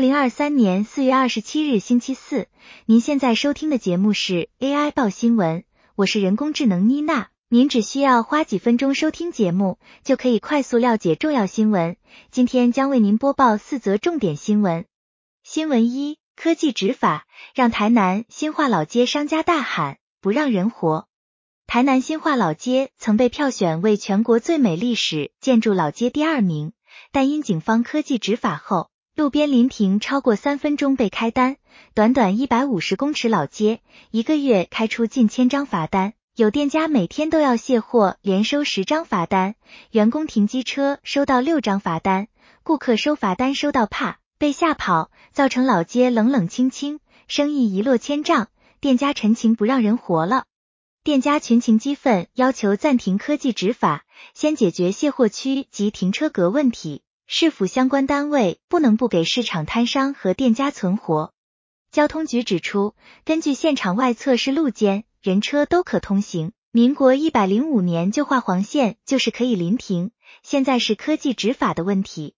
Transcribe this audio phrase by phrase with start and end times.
[0.00, 2.48] 二零二三年四月二十七日星期四，
[2.86, 5.64] 您现在收听的节目是 AI 报新闻，
[5.94, 7.28] 我是人工智能妮娜。
[7.50, 11.98] 您只需要花几分钟收听节目，就可以快速了解重要新闻。
[12.30, 14.86] 今天将为您播报四则重点新闻。
[15.42, 21.08] 新闻一：科技执法让台南新化老街商家大喊不让人活。
[21.66, 26.72] 台南新化老街曾被票选为全国最美历史建筑老街第二名，
[27.12, 31.56] 但因警方科技执法后，路边临停超过三分钟被开单，
[31.92, 39.56] 短短一百五十公尺老街，一个月开出近千张罚单，有店家每天都要卸货，连收十张罚单，
[39.90, 42.28] 员工停机车收到六张罚单，
[42.62, 48.46] 顾客收罚单收到怕被吓跑，造成老街冷冷清清，生意一落千丈，
[48.80, 50.44] 店家陈情不让人活了，
[51.04, 57.02] 店家群情激愤，要求暂停科技执法，先解决卸货区及停车格问题。
[57.32, 61.32] 市府相关单位不能不给市场摊商和店家存活。
[61.92, 66.50] 交通局指出，根据现场外侧是路肩，人车都可通行。
[66.72, 70.10] 民国一百零五年就画黄线，就是可以临停，
[70.42, 72.34] 现在是科技执法的问题。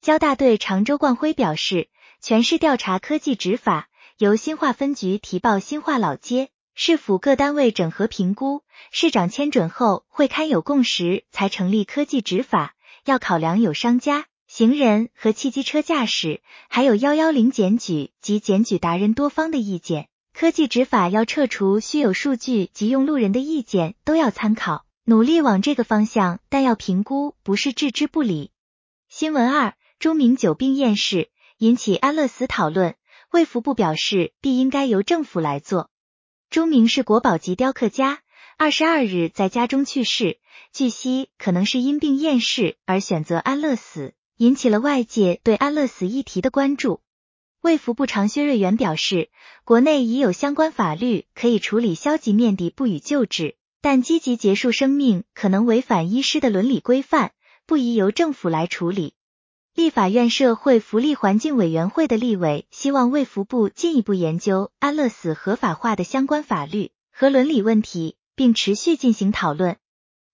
[0.00, 1.88] 交大队长周冠辉表示，
[2.20, 12.76] 全市调查科技执法，由新化分局提报新化老街，市府各单位整合评估，市长签准后会刊有共识才成立科技执法。
[13.08, 20.10] 要考量有商家、行人和汽机车驾驶，还有幺幺零检举及检举达人多方的意见。
[20.34, 28.50] 科技执法要撤除虚有数据及用路人的意见，都要参考，努力往这个方向，但要评估，不是置之不理。
[29.08, 32.94] 新闻二：朱明久病厌世，引起安乐死讨论，
[33.32, 35.88] 卫福部表示，必应该由政府来做。
[36.50, 38.20] 朱明是国宝级雕刻家，
[38.60, 40.40] 二十二日在家中去世。
[40.72, 47.00] 据悉，可能是因病厌世而选择安乐死，引起了外界对安乐死议题的关注。
[47.60, 49.30] 卫福部长薛瑞元表示，
[49.62, 57.30] 国内已有相关法律可以处理消极面的不予救治，但积极结束生命可能违反医师的伦理规范，
[57.64, 59.14] 不宜由政府来处理。
[59.76, 69.78] 立法院社会福利环境委员会的立委希望卫福部进一步研究安乐死合法化的相关法律和伦理问题，并持续进行讨论。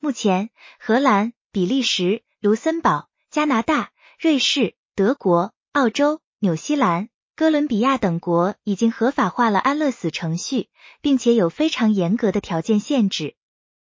[0.00, 10.68] 目前，荷兰、比利时、卢森堡、加拿大、瑞士、德国、澳洲、纽西兰、哥伦比亚等国已经合法化了安乐死程序，
[11.00, 13.36] 并且有非常严格的条件限制。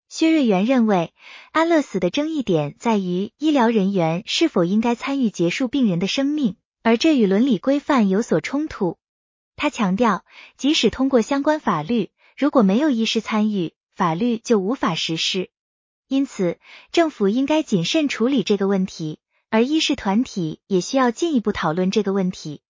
[0.07, 1.13] 薛瑞元认为，
[1.51, 8.97] 安乐死的争议点在于医疗人员是否应该参与结束病人的生命，而这与伦理规范有所冲突。
[9.57, 10.23] 他强调，
[10.55, 15.50] 即使通过相关法律，如果没有医师参与，法律就无法实施。
[16.07, 16.59] 因此，
[16.91, 19.19] 政府应该谨慎处理这个问题，
[19.50, 22.61] 而医师团体也需要进一步讨论这个问题。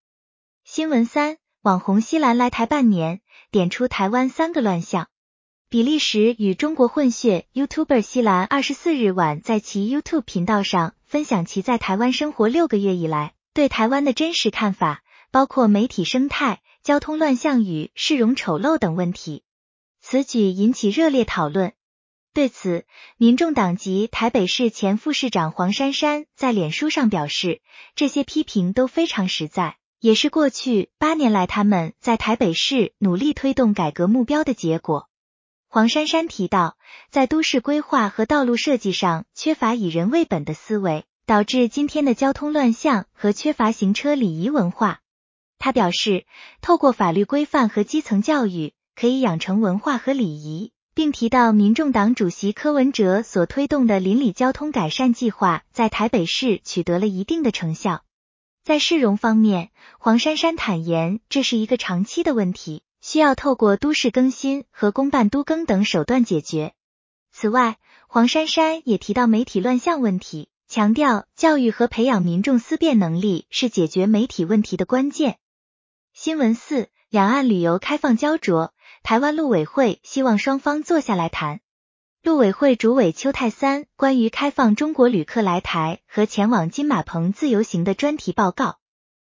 [0.63, 3.21] 新闻三：网红西兰来台半年，
[3.51, 5.09] 点出台湾三个乱象。
[5.67, 19.43] 比利时与中国混血 YouTuber 西兰二十四日晚在其 YouTube 频道上分享其在台湾生活六个月以来对台湾的真实看法，包括媒体生态、交通乱象与市容丑陋等问题。
[20.07, 21.73] 此举引起热烈讨论。
[22.31, 22.85] 对此，
[23.17, 27.59] 民众党籍台北市前副市长黄珊珊在脸书上表示，
[27.95, 35.09] 这些批评都非常实在，也是过去八年来他们在台北市努力推动改革目标的结果。
[35.67, 36.77] 黄珊珊提到，
[37.09, 44.99] 在都市规划和道路设计上缺乏以人为本的思维，导致今天的交通乱象和缺乏行车礼仪文化。
[45.57, 46.27] 他表示，
[46.61, 50.71] 透过法律规范和基层教育，可以养成文化和礼仪。
[50.95, 58.05] 并提到，民众党主席柯文哲所推动的邻里交通改善计划，在台北市取得了一定的成效。
[58.63, 66.73] 在市容方面，黄珊珊坦言，这是一个长期的问题，需要透过都市更新和公办都更等手段解决。
[67.33, 67.77] 此外，
[68.07, 75.39] 黄珊珊也提到媒体乱象问题，强调教育和培养民众思辨能力是解决媒体问题的关键。
[76.13, 78.71] 新闻四：两岸旅游开放胶着。
[79.05, 81.59] 台湾陆委会希望双方坐下来谈。
[82.23, 88.79] 陆委会主委邱泰三关于开放中国旅客来台和前往金马澎自由行的专题报告。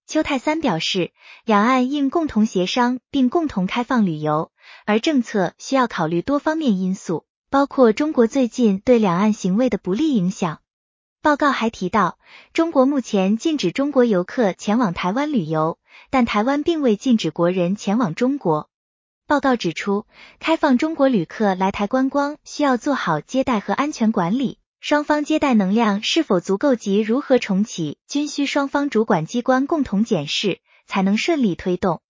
[0.05, 1.13] 邱泰三表示，
[1.45, 4.51] 两岸应共同协商并共同开放旅游，
[4.85, 10.59] 而政策需要考虑多方面因素，包括中国最近对两岸行为的不利影响。
[11.21, 12.17] 报告还提到，
[12.51, 15.79] 中国目前禁止中国游客前往台湾旅游，
[16.09, 18.69] 但台湾并未禁止国人前往中国。
[19.31, 20.05] 报告指出，
[20.41, 32.01] 开放中国旅客来台观光需要做好接待和安全管理，双方接待能量是否足够及如何重启，均需双方主管机关共同检视，才能顺利推动。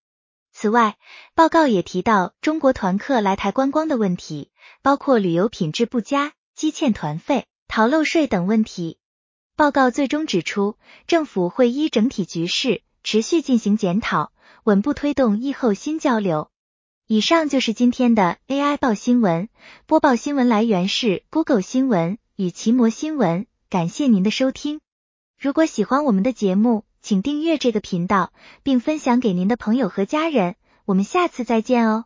[0.52, 0.98] 此外，
[1.36, 4.50] 报告也提到中国团客来台观光的问题，
[4.82, 8.98] 包括旅游品质不佳、积欠团费、逃漏税等问题。
[9.56, 14.32] 报告最终指出，政府会依整体局势持续进行检讨，
[14.64, 16.50] 稳步推动疫后新交流。
[17.12, 19.50] 以上就是今天的 AI 报新闻，
[19.86, 24.80] 播报新闻来源是 Google 新闻与奇摩新闻，感谢您的收听。
[25.38, 28.32] 如果喜欢我们的节目，请订阅这个频道，
[28.64, 30.56] 并分享给您的朋友和家人。
[30.86, 32.06] 我们下次再见哦。